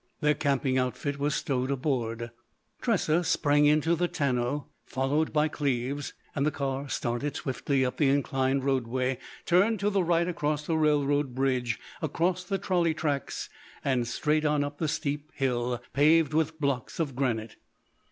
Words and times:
Their 0.19 0.33
camping 0.33 0.79
outfit 0.79 1.19
was 1.19 1.35
stowed 1.35 1.69
aboard, 1.69 2.31
Tressa 2.81 3.23
sprang 3.23 3.67
into 3.67 3.95
the 3.95 4.07
tonneau 4.07 4.65
followed 4.83 5.31
by 5.31 5.47
Cleves, 5.47 6.13
and 6.35 6.43
the 6.43 6.49
car 6.49 6.89
started 6.89 7.35
swiftly 7.35 7.85
up 7.85 7.97
the 7.97 8.09
inclined 8.09 8.63
roadway, 8.63 9.19
turned 9.45 9.79
to 9.81 9.91
the 9.91 10.03
right 10.03 10.27
across 10.27 10.65
the 10.65 10.75
railroad 10.75 11.35
bridge, 11.35 11.79
across 12.01 12.43
the 12.43 12.57
trolley 12.57 12.95
tracks, 12.95 13.47
and 13.85 14.07
straight 14.07 14.43
on 14.43 14.63
up 14.63 14.79
the 14.79 14.87
steep 14.87 15.29
hill 15.35 15.79
paved 15.93 16.33
with 16.33 16.59
blocks 16.59 16.99
of 16.99 17.15
granite. 17.15 17.57